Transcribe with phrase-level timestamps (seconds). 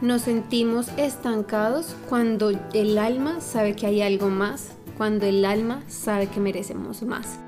[0.00, 6.28] Nos sentimos estancados cuando el alma sabe que hay algo más, cuando el alma sabe
[6.28, 7.40] que merecemos más.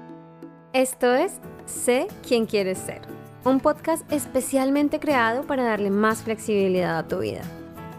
[0.73, 1.35] Esto es
[1.67, 3.03] Sé quién quieres ser,
[3.45, 7.43] un podcast especialmente creado para darle más flexibilidad a tu vida.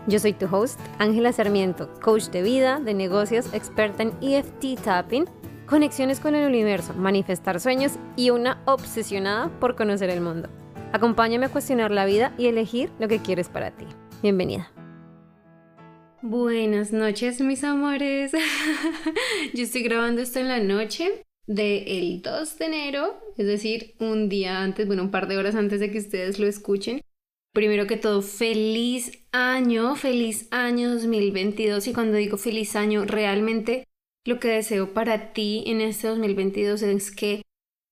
[0.08, 5.30] Yo soy tu host, Ángela Sarmiento, coach de vida, de negocios, experta en EFT tapping,
[5.66, 10.50] conexiones con el universo, manifestar sueños y una obsesionada por conocer el mundo.
[10.92, 13.88] Acompáñame a cuestionar la vida y elegir lo que quieres para ti.
[14.22, 14.72] Bienvenida.
[16.22, 18.32] Buenas noches, mis amores.
[19.54, 24.62] Yo estoy grabando esto en la noche del 2 de enero, es decir, un día
[24.62, 27.02] antes, bueno, un par de horas antes de que ustedes lo escuchen.
[27.52, 31.88] Primero que todo, feliz año, feliz año 2022.
[31.88, 33.86] Y cuando digo feliz año, realmente
[34.24, 37.42] lo que deseo para ti en este 2022 es que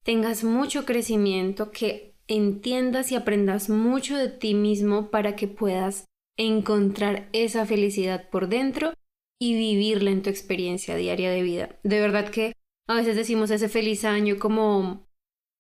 [0.06, 6.06] tengas mucho crecimiento, que entiendas y aprendas mucho de ti mismo para que puedas
[6.40, 8.94] encontrar esa felicidad por dentro
[9.40, 11.80] y vivirla en tu experiencia diaria de vida.
[11.84, 12.54] De verdad que
[12.88, 15.08] a veces decimos ese feliz año como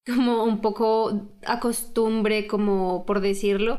[0.07, 3.77] como un poco a costumbre, como por decirlo,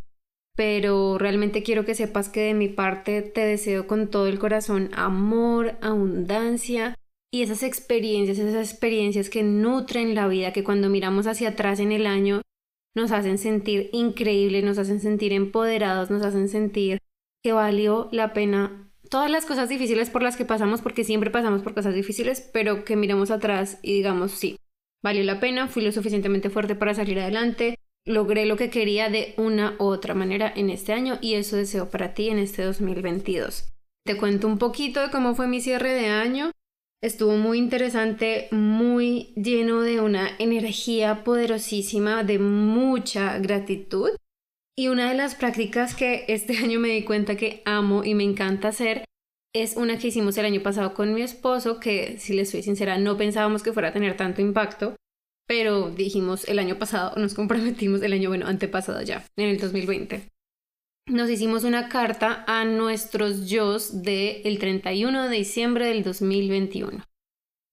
[0.55, 4.91] pero realmente quiero que sepas que de mi parte te deseo con todo el corazón
[4.93, 6.95] amor, abundancia
[7.33, 11.93] y esas experiencias, esas experiencias que nutren la vida, que cuando miramos hacia atrás en
[11.93, 12.43] el año
[12.95, 16.99] nos hacen sentir increíbles, nos hacen sentir empoderados, nos hacen sentir
[17.43, 21.63] que valió la pena todas las cosas difíciles por las que pasamos, porque siempre pasamos
[21.63, 24.57] por cosas difíciles, pero que miremos atrás y digamos, sí,
[25.03, 29.35] valió la pena, fui lo suficientemente fuerte para salir adelante, logré lo que quería de
[29.37, 33.69] una u otra manera en este año y eso deseo para ti en este 2022.
[34.07, 36.53] Te cuento un poquito de cómo fue mi cierre de año.
[37.03, 44.11] Estuvo muy interesante, muy lleno de una energía poderosísima, de mucha gratitud.
[44.77, 48.25] Y una de las prácticas que este año me di cuenta que amo y me
[48.25, 49.05] encanta hacer
[49.55, 52.99] es una que hicimos el año pasado con mi esposo, que si les soy sincera,
[52.99, 54.95] no pensábamos que fuera a tener tanto impacto,
[55.49, 60.29] pero dijimos el año pasado, nos comprometimos el año, bueno, antepasado ya, en el 2020
[61.07, 67.05] nos hicimos una carta a nuestros yo del el 31 de diciembre del 2021.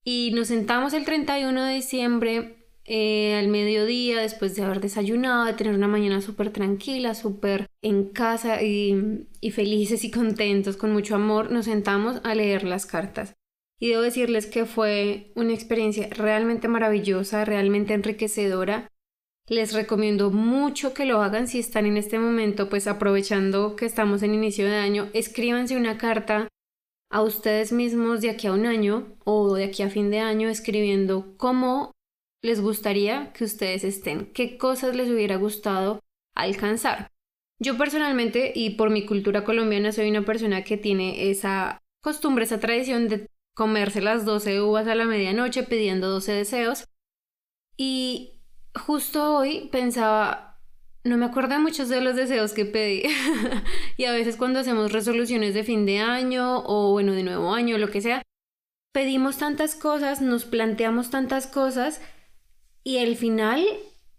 [0.03, 5.53] Y nos sentamos el 31 de diciembre eh, al mediodía, después de haber desayunado, de
[5.53, 11.15] tener una mañana súper tranquila, súper en casa y, y felices y contentos, con mucho
[11.15, 13.33] amor, nos sentamos a leer las cartas.
[13.79, 18.89] Y debo decirles que fue una experiencia realmente maravillosa, realmente enriquecedora
[19.47, 24.21] les recomiendo mucho que lo hagan si están en este momento, pues aprovechando que estamos
[24.23, 26.49] en inicio de año, escríbanse una carta
[27.09, 30.49] a ustedes mismos de aquí a un año o de aquí a fin de año
[30.49, 31.91] escribiendo cómo
[32.43, 36.01] les gustaría que ustedes estén, qué cosas les hubiera gustado
[36.35, 37.11] alcanzar.
[37.59, 42.59] Yo personalmente y por mi cultura colombiana soy una persona que tiene esa costumbre, esa
[42.59, 46.85] tradición de comerse las 12 uvas a la medianoche pidiendo 12 deseos
[47.75, 48.36] y
[48.77, 50.59] justo hoy pensaba,
[51.03, 53.03] no me acuerdo de muchos de los deseos que pedí.
[53.97, 57.77] y a veces cuando hacemos resoluciones de fin de año o bueno, de nuevo año,
[57.77, 58.21] lo que sea,
[58.93, 62.01] pedimos tantas cosas, nos planteamos tantas cosas
[62.83, 63.65] y al final,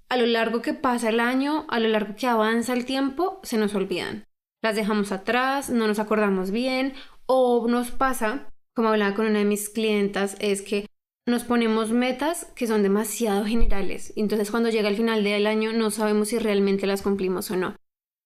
[0.09, 3.59] a lo largo que pasa el año, a lo largo que avanza el tiempo, se
[3.59, 4.27] nos olvidan.
[4.63, 6.95] Las dejamos atrás, no nos acordamos bien
[7.27, 10.87] o nos pasa, como hablaba con una de mis clientas, es que
[11.29, 14.13] nos ponemos metas que son demasiado generales.
[14.17, 17.77] Entonces cuando llega el final del año no sabemos si realmente las cumplimos o no.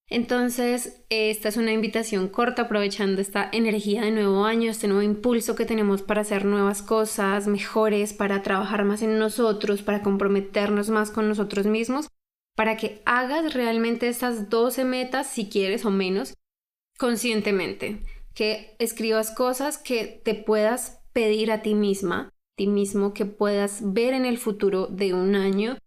[0.08, 5.54] Entonces, esta es una invitación corta aprovechando esta energía de nuevo año, este nuevo impulso
[5.54, 11.10] que tenemos para hacer nuevas cosas mejores, para trabajar más en nosotros, para comprometernos más
[11.10, 12.08] con nosotros mismos,
[12.54, 16.34] para que hagas realmente estas 12 metas, si quieres o menos,
[16.98, 18.02] conscientemente,
[18.34, 22.34] que escribas cosas que te puedas pedir a ti misma
[22.66, 25.78] mismo que puedas ver en el futuro de un año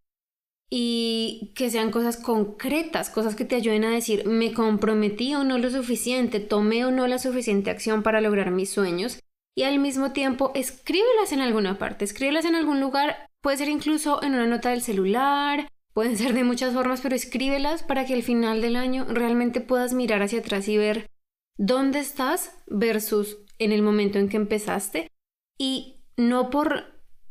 [0.70, 5.58] y que sean cosas concretas, cosas que te ayuden a decir, me comprometí o no
[5.58, 9.20] lo suficiente, tomé o no la suficiente acción para lograr mis sueños
[9.56, 14.22] y al mismo tiempo escríbelas en alguna parte, escríbelas en algún lugar, puede ser incluso
[14.24, 18.24] en una nota del celular, pueden ser de muchas formas, pero escríbelas para que al
[18.24, 21.10] final del año realmente puedas mirar hacia atrás y ver
[21.58, 25.10] dónde estás versus en el momento en que empezaste
[25.58, 26.86] y no por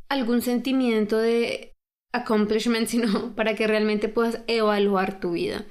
[0.09, 1.73] algún sentimiento de
[2.13, 5.67] accomplishment, sino para que realmente puedas evaluar tu vida.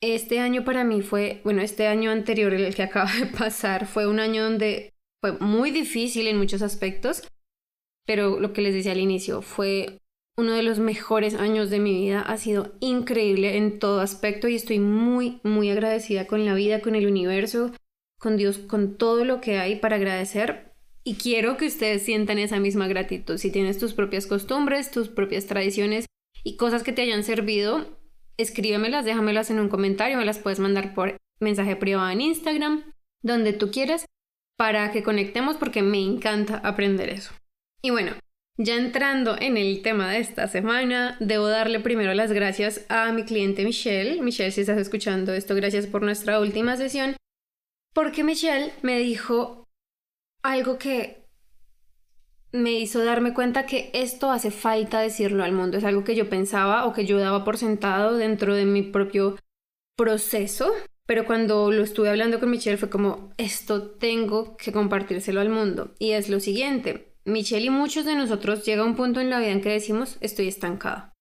[0.00, 4.06] Este año para mí fue, bueno, este año anterior, el que acaba de pasar, fue
[4.06, 7.26] un año donde fue muy difícil en muchos aspectos,
[8.06, 9.98] pero lo que les decía al inicio fue
[10.38, 12.22] uno de los mejores años de mi vida.
[12.22, 16.94] Ha sido increíble en todo aspecto y estoy muy, muy agradecida con la vida, con
[16.94, 17.72] el universo,
[18.20, 20.67] con Dios, con todo lo que hay para agradecer.
[21.08, 23.38] Y quiero que ustedes sientan esa misma gratitud.
[23.38, 26.04] Si tienes tus propias costumbres, tus propias tradiciones
[26.44, 27.98] y cosas que te hayan servido,
[28.36, 33.54] escríbemelas, déjamelas en un comentario, me las puedes mandar por mensaje privado en Instagram, donde
[33.54, 34.04] tú quieras,
[34.58, 37.32] para que conectemos porque me encanta aprender eso.
[37.80, 38.12] Y bueno,
[38.58, 43.24] ya entrando en el tema de esta semana, debo darle primero las gracias a mi
[43.24, 44.20] cliente Michelle.
[44.20, 47.16] Michelle, si estás escuchando esto, gracias por nuestra última sesión,
[47.94, 49.67] porque Michelle me dijo
[50.42, 51.24] algo que
[52.52, 55.76] me hizo darme cuenta que esto hace falta decirlo al mundo.
[55.76, 59.36] Es algo que yo pensaba o que yo daba por sentado dentro de mi propio
[59.96, 60.72] proceso.
[61.06, 65.94] Pero cuando lo estuve hablando con Michelle fue como, esto tengo que compartírselo al mundo.
[65.98, 69.50] Y es lo siguiente, Michelle y muchos de nosotros llega un punto en la vida
[69.50, 71.12] en que decimos, estoy estancado.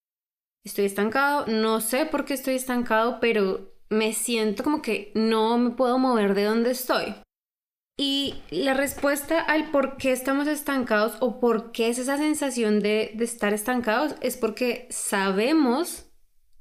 [0.66, 5.72] Estoy estancado, no sé por qué estoy estancado, pero me siento como que no me
[5.72, 7.16] puedo mover de donde estoy.
[8.00, 13.16] Y la respuesta al por qué estamos estancados o por qué es esa sensación de,
[13.20, 16.12] estar estancados es porque sabemos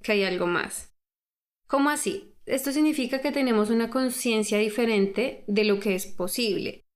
[0.02, 0.96] que hay algo más.
[1.68, 2.34] ¿Cómo así?
[2.46, 6.86] Esto significa que tenemos una conciencia diferente de lo que es posible.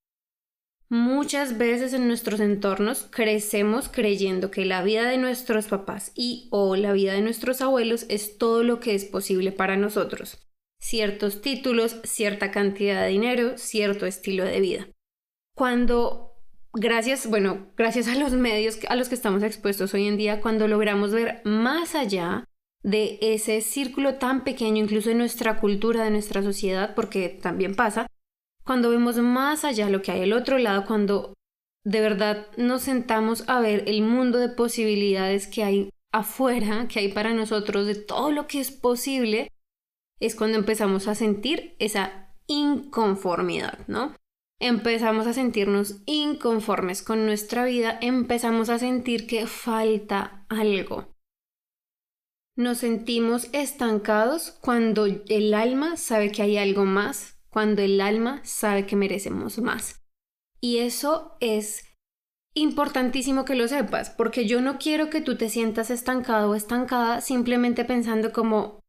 [0.89, 6.77] Muchas veces en nuestros entornos crecemos creyendo que la vida de nuestros papás y o
[6.77, 10.50] la vida de nuestros abuelos es todo lo que es posible para nosotros.
[10.91, 14.89] Ciertos títulos, cierta cantidad de dinero, cierto estilo de vida.
[15.55, 16.33] Cuando,
[16.73, 20.67] gracias, bueno, gracias a los medios a los que estamos expuestos hoy en día, cuando
[20.67, 22.45] logramos ver más allá
[22.83, 28.09] de ese círculo tan pequeño, incluso en nuestra cultura, de nuestra sociedad, porque también pasa,
[28.65, 31.35] cuando vemos más allá lo que hay al otro lado, cuando
[31.85, 37.13] de verdad nos sentamos a ver el mundo de posibilidades que hay afuera, que hay
[37.13, 39.53] para nosotros, de todo lo que es posible,
[40.21, 44.15] es cuando empezamos a sentir esa inconformidad, ¿no?
[44.61, 51.09] Empezamos a sentirnos inconformes con nuestra vida, empezamos a sentir que falta algo.
[52.57, 58.87] Nos sentimos estancados cuando el alma sabe que hay algo más cuando el alma sabe
[58.87, 60.01] que merecemos más.
[60.61, 61.85] Y eso es
[62.55, 67.21] importantísimo que lo sepas, porque yo no quiero que tú te sientas estancado o estancada
[67.21, 68.81] simplemente pensando como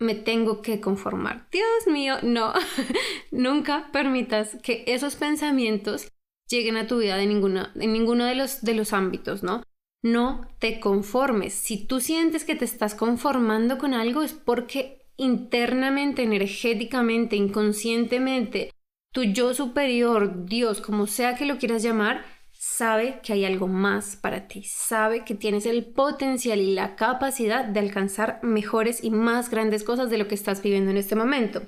[0.00, 1.48] me tengo que conformar.
[1.50, 2.52] Dios mío, no,
[3.30, 6.08] nunca permitas que esos pensamientos
[6.48, 9.62] lleguen a tu vida de en ninguno de los, de los ámbitos, ¿no?
[10.02, 11.54] No te conformes.
[11.54, 18.72] Si tú sientes que te estás conformando con algo es porque internamente, energéticamente, inconscientemente,
[19.12, 22.24] tu yo superior, Dios, como sea que lo quieras llamar,
[22.66, 27.66] sabe que hay algo más para ti, sabe que tienes el potencial y la capacidad
[27.66, 31.62] de alcanzar mejores y más grandes cosas de lo que estás viviendo en este momento.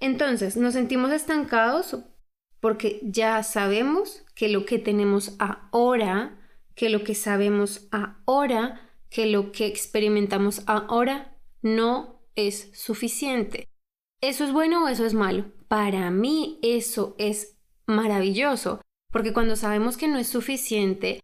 [0.00, 1.96] Entonces, nos sentimos estancados
[2.58, 6.40] porque ya sabemos que lo que tenemos ahora,
[6.74, 13.68] que lo que sabemos ahora, que lo que experimentamos ahora no es suficiente.
[14.20, 15.52] ¿Eso es bueno o eso es malo?
[15.68, 17.56] Para mí eso es
[17.86, 18.80] maravilloso,
[19.10, 21.20] porque cuando sabemos que no es suficiente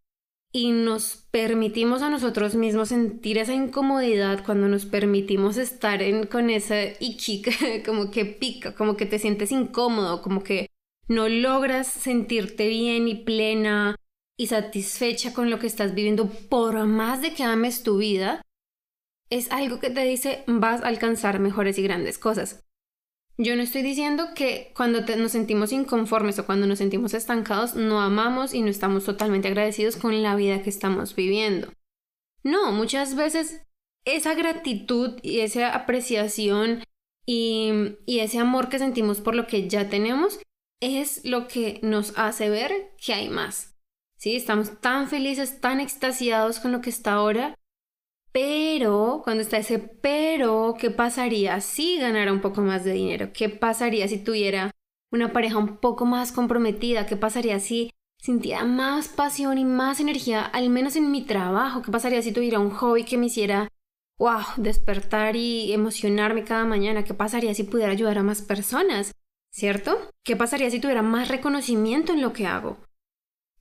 [0.52, 6.50] y nos permitimos a nosotros mismos sentir esa incomodidad, cuando nos permitimos estar en, con
[6.50, 7.42] ese ichi,
[7.86, 10.68] como que pica, como que te sientes incómodo, como que
[11.08, 13.96] no logras sentirte bien y plena
[14.38, 18.42] y satisfecha con lo que estás viviendo, por más de que ames tu vida,
[19.30, 22.64] es algo que te dice vas a alcanzar mejores y grandes cosas.
[23.38, 28.00] Yo no estoy diciendo que cuando nos sentimos inconformes o cuando nos sentimos estancados no
[28.00, 31.70] amamos y no estamos totalmente agradecidos con la vida que estamos viviendo.
[32.42, 33.62] No, muchas veces
[34.06, 36.84] esa gratitud y esa apreciación
[37.26, 40.38] y, y ese amor que sentimos por lo que ya tenemos
[40.80, 43.74] es lo que nos hace ver que hay más.
[44.18, 44.34] ¿Sí?
[44.34, 47.54] Estamos tan felices, tan extasiados con lo que está ahora
[48.36, 53.30] pero, cuando está ese pero, ¿qué pasaría si ganara un poco más de dinero?
[53.32, 54.72] ¿Qué pasaría si tuviera
[55.10, 57.06] una pareja un poco más comprometida?
[57.06, 61.80] ¿Qué pasaría si sintiera más pasión y más energía, al menos en mi trabajo?
[61.80, 63.68] ¿Qué pasaría si tuviera un hobby que me hiciera,
[64.18, 67.04] wow, despertar y emocionarme cada mañana?
[67.04, 69.12] ¿Qué pasaría si pudiera ayudar a más personas?
[69.50, 70.10] ¿Cierto?
[70.22, 72.76] ¿Qué pasaría si tuviera más reconocimiento en lo que hago?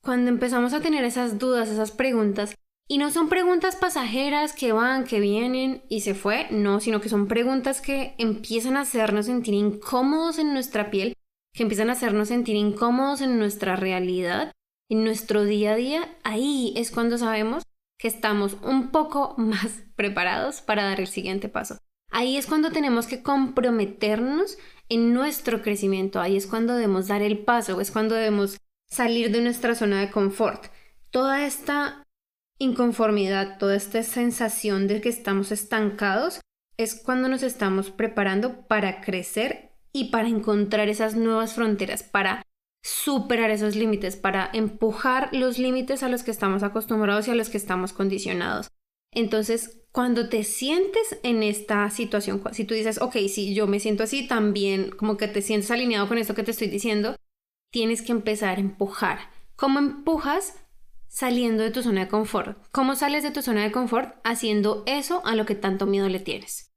[0.01, 2.55] Cuando empezamos a tener esas dudas, esas preguntas,
[2.87, 7.09] y no son preguntas pasajeras que van, que vienen y se fue, no, sino que
[7.09, 11.15] son preguntas que empiezan a hacernos sentir incómodos en nuestra piel,
[11.53, 14.51] que empiezan a hacernos sentir incómodos en nuestra realidad,
[14.89, 16.17] en nuestro día a día.
[16.23, 17.63] Ahí es cuando sabemos
[17.97, 21.79] que estamos un poco más preparados para dar el siguiente paso.
[22.11, 27.39] Ahí es cuando tenemos que comprometernos en nuestro crecimiento, ahí es cuando debemos dar el
[27.39, 30.67] paso, es cuando debemos salir de nuestra zona de confort.
[31.09, 32.04] Toda esta
[32.59, 36.41] inconformidad, toda esta sensación de que estamos estancados,
[36.77, 42.43] es cuando nos estamos preparando para crecer y para encontrar esas nuevas fronteras, para
[42.83, 47.49] superar esos límites, para empujar los límites a los que estamos acostumbrados y a los
[47.49, 48.67] que estamos condicionados.
[49.11, 54.03] Entonces, cuando te sientes en esta situación, si tú dices, ok, si yo me siento
[54.03, 57.15] así, también como que te sientes alineado con esto que te estoy diciendo,
[57.71, 59.19] tienes que empezar a empujar.
[59.55, 60.64] ¿Cómo empujas?
[61.15, 62.57] Saliendo de tu zona de confort.
[62.73, 64.17] ¿Cómo sales de tu zona de confort?
[64.25, 66.73] Haciendo eso a lo que tanto miedo le tienes.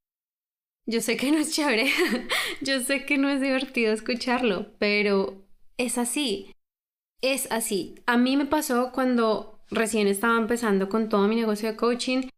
[0.86, 1.90] Yo sé que no es chévere,
[2.60, 5.44] yo sé que no es divertido escucharlo, pero
[5.76, 6.54] es así.
[7.20, 7.96] Es así.
[8.06, 12.28] A mí me pasó cuando recién estaba empezando con todo mi negocio de coaching.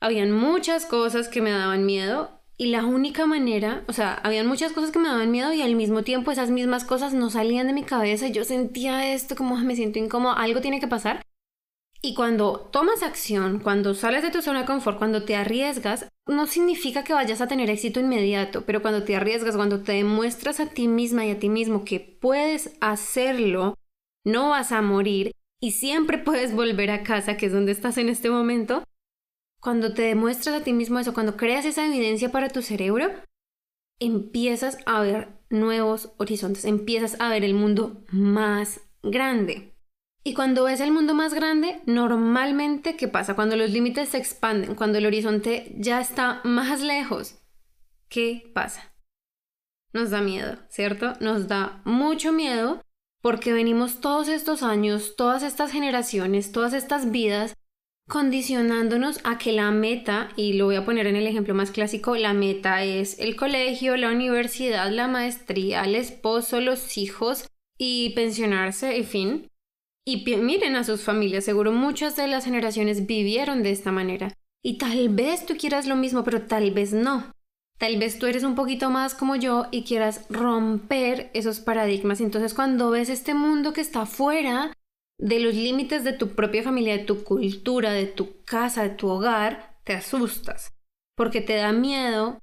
[0.00, 4.72] Habían muchas cosas que me daban miedo y la única manera, o sea, habían muchas
[4.72, 7.72] cosas que me daban miedo y al mismo tiempo esas mismas cosas no salían de
[7.72, 8.28] mi cabeza.
[8.28, 11.22] Yo sentía esto como me siento incómodo, algo tiene que pasar.
[12.00, 16.46] Y cuando tomas acción, cuando sales de tu zona de confort, cuando te arriesgas, no
[16.46, 20.66] significa que vayas a tener éxito inmediato, pero cuando te arriesgas, cuando te demuestras a
[20.66, 23.74] ti misma y a ti mismo que puedes hacerlo,
[24.22, 28.10] no vas a morir y siempre puedes volver a casa, que es donde estás en
[28.10, 28.84] este momento,
[29.64, 33.10] cuando te demuestras a ti mismo eso, cuando creas esa evidencia para tu cerebro,
[33.98, 39.74] empiezas a ver nuevos horizontes, empiezas a ver el mundo más grande.
[40.22, 43.34] Y cuando ves el mundo más grande, normalmente, ¿qué pasa?
[43.34, 47.38] Cuando los límites se expanden, cuando el horizonte ya está más lejos,
[48.10, 48.94] ¿qué pasa?
[49.94, 51.14] Nos da miedo, ¿cierto?
[51.20, 52.82] Nos da mucho miedo
[53.22, 57.54] porque venimos todos estos años, todas estas generaciones, todas estas vidas
[58.08, 62.16] condicionándonos a que la meta, y lo voy a poner en el ejemplo más clásico,
[62.16, 68.96] la meta es el colegio, la universidad, la maestría, el esposo, los hijos y pensionarse,
[68.96, 69.48] en fin.
[70.06, 74.34] Y miren a sus familias, seguro muchas de las generaciones vivieron de esta manera.
[74.62, 77.32] Y tal vez tú quieras lo mismo, pero tal vez no.
[77.78, 82.20] Tal vez tú eres un poquito más como yo y quieras romper esos paradigmas.
[82.20, 84.72] Entonces cuando ves este mundo que está afuera,
[85.18, 89.08] de los límites de tu propia familia, de tu cultura, de tu casa, de tu
[89.08, 90.74] hogar, te asustas.
[91.16, 92.38] Porque te da miedo,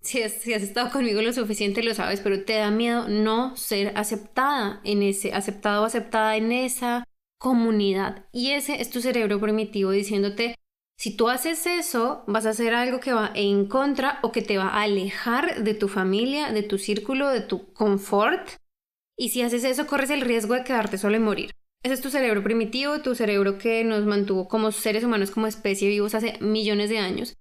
[0.00, 3.56] si has, si has estado conmigo lo suficiente lo sabes, pero te da miedo no
[3.56, 7.04] ser aceptada en ese, aceptado o aceptada en esa
[7.38, 8.26] comunidad.
[8.32, 10.56] Y ese es tu cerebro primitivo diciéndote,
[10.98, 14.56] si tú haces eso, vas a hacer algo que va en contra o que te
[14.56, 18.48] va a alejar de tu familia, de tu círculo, de tu confort.
[19.16, 21.50] Y si haces eso, corres el riesgo de quedarte solo y morir.
[21.86, 25.88] Ese es tu cerebro primitivo, tu cerebro que nos mantuvo como seres humanos, como especie
[25.88, 27.36] vivos hace millones de años.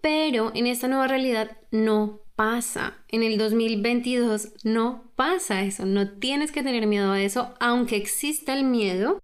[0.00, 3.04] Pero en esta nueva realidad no pasa.
[3.08, 5.86] En el 2022 no pasa eso.
[5.86, 9.18] No tienes que tener miedo a eso, aunque exista el miedo,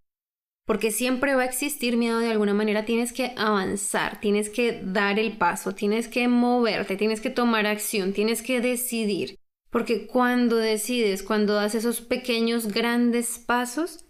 [0.67, 2.85] porque siempre va a existir miedo de alguna manera.
[2.85, 8.13] Tienes que avanzar, tienes que dar el paso, tienes que moverte, tienes que tomar acción,
[8.13, 9.39] tienes que decidir.
[9.71, 14.06] Porque cuando decides, cuando das esos pequeños, grandes pasos,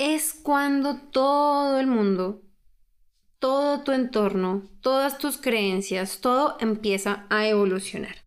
[0.00, 2.40] es cuando todo el mundo,
[3.38, 8.24] todo tu entorno, todas tus creencias, todo empieza a evolucionar.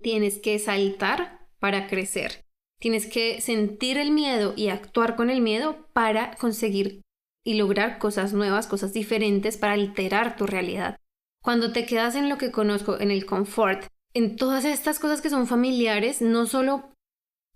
[0.00, 2.44] Tienes que saltar para crecer.
[2.78, 7.02] Tienes que sentir el miedo y actuar con el miedo para conseguir
[7.44, 11.00] y lograr cosas nuevas, cosas diferentes, para alterar tu realidad.
[11.42, 15.30] Cuando te quedas en lo que conozco, en el confort, en todas estas cosas que
[15.30, 16.94] son familiares, no solo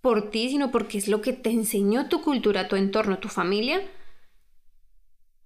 [0.04, 3.80] por ti, sino porque es lo que te enseñó tu cultura, tu entorno, tu familia,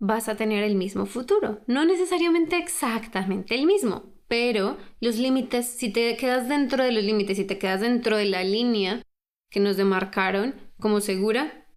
[0.00, 1.60] vas a tener el mismo futuro.
[1.68, 7.36] No necesariamente exactamente el mismo, pero los límites, si te quedas dentro de los límites,
[7.36, 9.00] si te quedas dentro de la línea
[9.48, 11.68] que nos demarcaron como segura,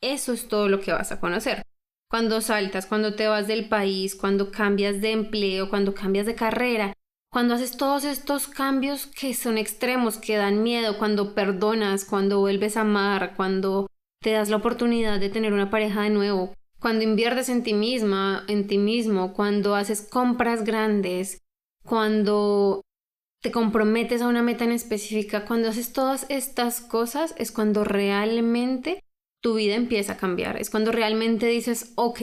[0.00, 1.64] eso es todo lo que vas a conocer.
[2.08, 6.92] Cuando saltas, cuando te vas del país, cuando cambias de empleo, cuando cambias de carrera,
[7.34, 12.76] cuando haces todos estos cambios que son extremos, que dan miedo, cuando perdonas, cuando vuelves
[12.76, 13.88] a amar, cuando
[14.22, 18.44] te das la oportunidad de tener una pareja de nuevo, cuando inviertes en ti misma,
[18.46, 21.42] en ti mismo, cuando haces compras grandes,
[21.84, 22.82] cuando
[23.42, 29.02] te comprometes a una meta en específica, cuando haces todas estas cosas es cuando realmente
[29.42, 32.20] tu vida empieza a cambiar, es cuando realmente dices, ok,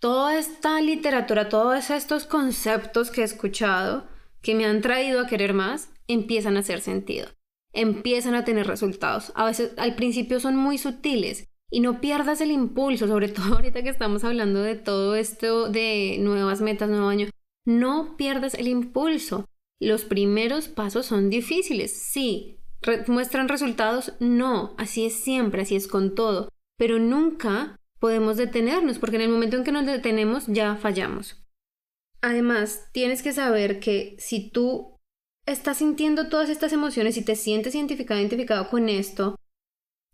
[0.00, 4.11] toda esta literatura, todos estos conceptos que he escuchado,
[4.42, 7.28] que me han traído a querer más, empiezan a hacer sentido,
[7.72, 9.32] empiezan a tener resultados.
[9.34, 13.82] A veces al principio son muy sutiles Y no pierdas el impulso, sobre todo ahorita
[13.82, 17.28] que estamos hablando de todo esto de nuevas metas, nuevo año.
[17.64, 19.46] No pierdas el impulso.
[19.80, 22.58] Los primeros pasos son difíciles, sí.
[23.06, 24.12] ¿Muestran resultados?
[24.20, 24.74] No.
[24.76, 26.48] Así es siempre, así es con todo.
[26.76, 31.41] Pero nunca podemos detenernos, porque en el momento en que nos detenemos ya fallamos.
[32.22, 34.98] Además, tienes que saber que si tú
[35.44, 39.36] estás sintiendo todas estas emociones y te sientes identificado, identificado con esto,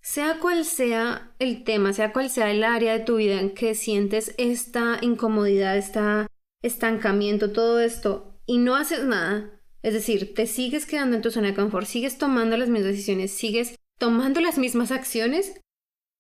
[0.00, 3.74] sea cual sea el tema, sea cual sea el área de tu vida en que
[3.74, 6.00] sientes esta incomodidad, este
[6.62, 11.48] estancamiento, todo esto, y no haces nada, es decir, te sigues quedando en tu zona
[11.48, 15.60] de confort, sigues tomando las mismas decisiones, sigues tomando las mismas acciones,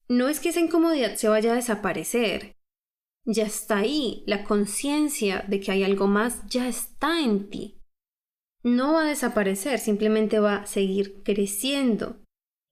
[0.08, 2.57] no es que esa incomodidad se vaya a desaparecer.
[3.30, 7.78] Ya está ahí, la conciencia de que hay algo más ya está en ti.
[8.62, 12.16] No va a desaparecer, simplemente va a seguir creciendo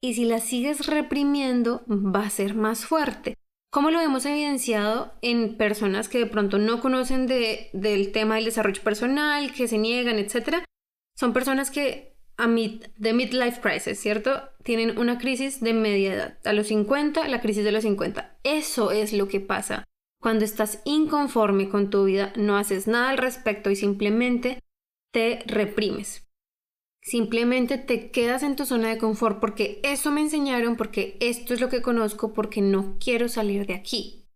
[0.03, 3.35] y si la sigues reprimiendo va a ser más fuerte.
[3.71, 8.83] Como lo hemos evidenciado en personas que de pronto no conocen del tema del desarrollo
[8.83, 10.65] personal, que se niegan, etc.
[11.19, 14.43] Son personas que a mid, de midlife crisis, ¿cierto?
[14.63, 16.39] Tienen una crisis de media edad.
[16.45, 18.39] A los 50, la crisis de los 50.
[18.45, 19.85] Eso es lo que pasa.
[20.27, 24.59] Cuando estás inconforme con tu vida, no haces nada al respecto y simplemente
[25.13, 26.27] te reprimes.
[27.01, 31.61] Simplemente te quedas en tu zona de confort porque eso me enseñaron, porque esto es
[31.61, 34.27] lo que conozco, porque no quiero salir de aquí.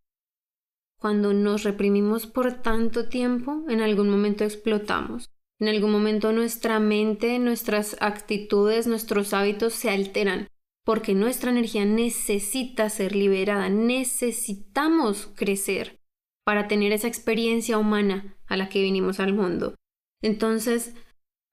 [0.97, 5.29] Cuando nos reprimimos por tanto tiempo, en algún momento explotamos.
[5.59, 10.47] En algún momento nuestra mente, nuestras actitudes, nuestros hábitos se alteran
[10.85, 16.01] porque nuestra energía necesita ser liberada, necesitamos crecer
[16.45, 19.75] para tener esa experiencia humana a la que vinimos al mundo.
[20.23, 20.95] Entonces,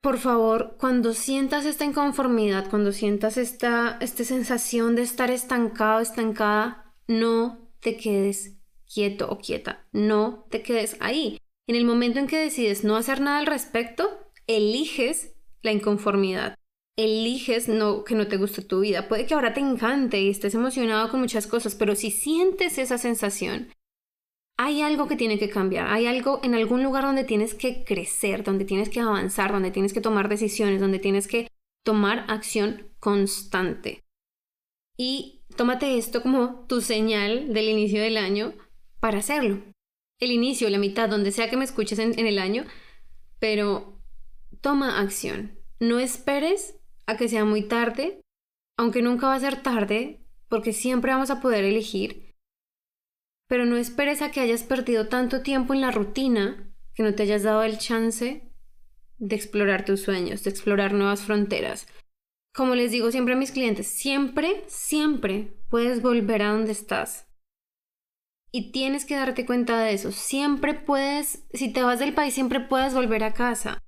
[0.02, 6.94] por favor, cuando sientas esta inconformidad, cuando sientas esta, esta sensación de estar estancado, estancada,
[7.08, 8.58] no te quedes
[8.92, 11.40] quieto o quieta, no te quedes ahí.
[11.68, 16.56] En el momento en que decides no hacer nada al respecto, eliges la inconformidad.
[16.98, 19.08] Eliges no, que no te guste tu vida.
[19.08, 22.98] Puede que ahora te encante y estés emocionado con muchas cosas, pero si sientes esa
[22.98, 23.70] sensación,
[24.58, 28.44] hay algo que tiene que cambiar, hay algo en algún lugar donde tienes que crecer,
[28.44, 31.48] donde tienes que avanzar, donde tienes que tomar decisiones, donde tienes que
[31.86, 34.04] tomar acción constante.
[34.98, 38.54] Y tómate esto como tu señal del inicio del año
[39.00, 39.62] para hacerlo.
[40.20, 42.66] El inicio, la mitad, donde sea que me escuches en, el año,
[43.40, 44.02] pero
[44.62, 45.60] toma acción.
[45.80, 46.77] No esperes
[47.08, 48.22] a que sea muy tarde,
[48.78, 52.28] aunque nunca va a ser tarde, porque siempre vamos a poder elegir
[53.48, 57.24] pero no esperes a que hayas perdido tanto tiempo en la rutina que no te
[57.24, 58.52] hayas dado el chance
[59.18, 61.88] de explorar tus sueños, de explorar nuevas fronteras.
[62.54, 67.28] Como les digo siempre a mis clientes, siempre, siempre puedes volver a donde estás.
[68.52, 70.12] Y tienes que darte cuenta de eso.
[70.12, 73.80] Siempre puedes, si te vas del país, siempre puedes volver a casa.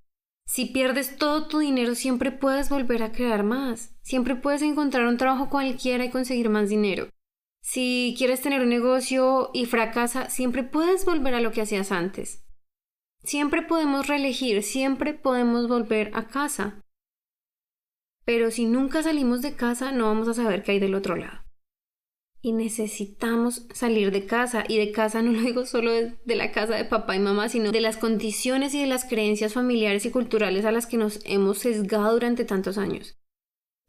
[0.50, 3.94] Si pierdes todo tu dinero, siempre puedes volver a crear más.
[4.02, 7.08] Siempre puedes encontrar un trabajo cualquiera y conseguir más dinero.
[7.62, 12.44] Si quieres tener un negocio y fracasa, siempre puedes volver a lo que hacías antes.
[13.24, 16.82] Siempre podemos reelegir, siempre podemos volver a casa.
[18.26, 21.44] Pero si nunca salimos de casa, no vamos a saber qué hay del otro lado.
[22.42, 24.64] Y necesitamos salir de casa.
[24.68, 27.72] Y de casa no lo digo solo de, la casa de papá y mamá, sino
[27.72, 31.60] de las condiciones y de las creencias familiares y culturales a las que nos hemos
[31.60, 33.18] sesgado durante tantos años.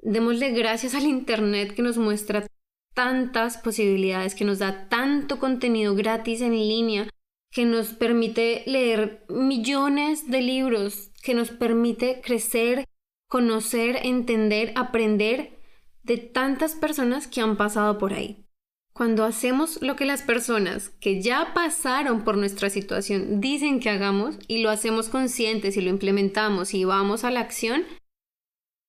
[0.02, 2.46] Démosle gracias al Internet que nos muestra
[2.94, 7.08] tantas posibilidades, que nos da tanto contenido gratis en línea,
[7.50, 12.84] que nos permite leer millones de libros, que nos permite crecer,
[13.28, 15.59] conocer, entender, aprender
[16.02, 18.46] de tantas personas que han pasado por ahí.
[18.92, 24.36] Cuando hacemos lo que las personas que ya pasaron por nuestra situación dicen que hagamos
[24.48, 27.84] y lo hacemos conscientes y lo implementamos y vamos a la acción,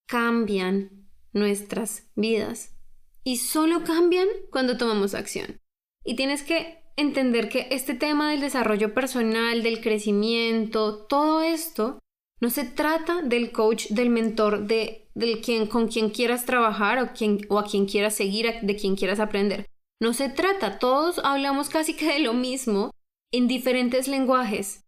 [0.08, 2.76] cambian nuestras vidas
[3.24, 5.62] y solo cambian cuando tomamos acción.
[6.04, 12.00] Y tienes que entender que este tema del desarrollo personal, del crecimiento, todo esto
[12.40, 17.12] no se trata del coach, del mentor, de del quien con quien quieras trabajar o,
[17.50, 19.66] o a quien quieras seguir, de quien quieras aprender.
[20.00, 22.92] No se trata, todos hablamos casi que de lo mismo
[23.32, 24.86] en diferentes lenguajes.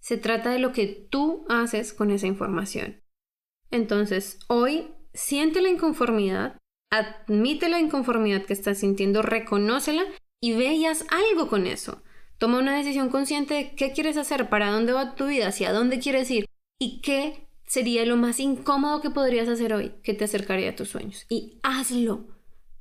[0.00, 3.02] Se trata de lo que tú haces con esa información.
[3.70, 6.58] Entonces, hoy siente la inconformidad,
[6.90, 10.04] Admite la inconformidad que estás sintiendo, reconócela
[10.40, 12.02] y veas algo con eso.
[12.38, 15.98] Toma una decisión consciente de qué quieres hacer, para dónde va tu vida, hacia dónde
[15.98, 16.46] quieres ir
[16.78, 20.88] y qué sería lo más incómodo que podrías hacer hoy que te acercaría a tus
[20.88, 21.26] sueños.
[21.28, 22.26] Y hazlo.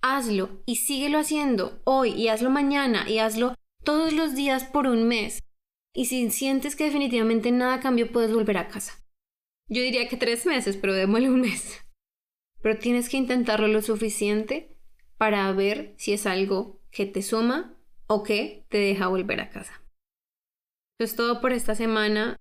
[0.02, 5.08] hazlo y síguelo haciendo hoy y hazlo mañana y hazlo todos los días por un
[5.08, 5.42] mes.
[5.94, 8.94] Y si sientes que definitivamente nada cambió, puedes volver a casa.
[9.68, 11.82] Yo diría que tres meses, pero démosle un mes.
[12.62, 14.76] Pero tienes que intentarlo lo suficiente
[15.18, 17.76] para ver si es algo que te suma
[18.08, 19.82] o que te deja volver a casa.
[21.00, 22.38] Eso es todo por esta semana.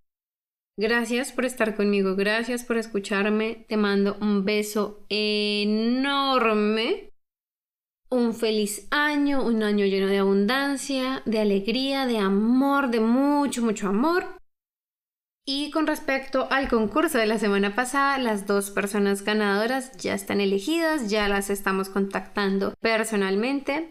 [0.76, 3.64] Gracias por estar conmigo, gracias por escucharme.
[3.68, 7.10] Te mando un beso enorme.
[8.10, 13.88] Un feliz año, un año lleno de abundancia, de alegría, de amor, de mucho, mucho
[13.88, 14.36] amor.
[15.46, 20.40] Y con respecto al concurso de la semana pasada, las dos personas ganadoras ya están
[20.40, 23.90] elegidas, ya las estamos contactando personalmente.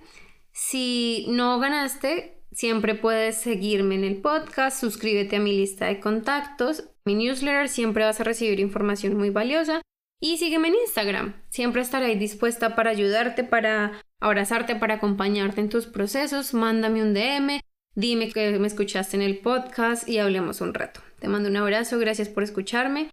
[0.51, 6.83] Si no ganaste, Siempre puedes seguirme en el podcast, suscríbete a mi lista de contactos,
[7.03, 9.81] mi newsletter, siempre vas a recibir información muy valiosa.
[10.21, 15.87] Y sígueme en Instagram, siempre estaré dispuesta para ayudarte, para abrazarte, para acompañarte en tus
[15.87, 16.53] procesos.
[16.53, 17.59] Mándame un DM,
[17.95, 21.01] dime que me escuchaste en el podcast y hablemos un rato.
[21.19, 23.09] Te mando un abrazo, gracias por escucharme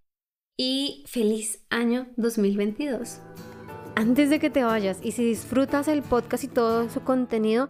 [0.55, 3.19] y feliz año 2022.
[3.95, 7.69] Antes de que te vayas y si disfrutas el podcast y todo su contenido,